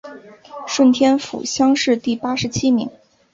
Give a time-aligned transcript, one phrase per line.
[0.65, 2.89] 顺天府乡试第八十七名。